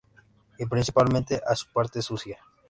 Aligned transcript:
Y 0.57 0.65
principalmente 0.65 1.39
a 1.45 1.55
su 1.55 1.67
parte 1.71 2.01
sucia". 2.01 2.39